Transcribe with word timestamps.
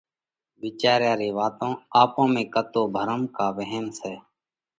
وِيچاريا 0.61 1.13
ري 1.21 1.29
واتون 1.37 1.71
آپون 2.01 2.27
۾ 2.39 2.43
ڪتو 2.53 2.81
ڀرم 2.95 3.21
ڪا 3.35 3.47
وهم 3.57 3.85
سئہ؟ 3.99 4.13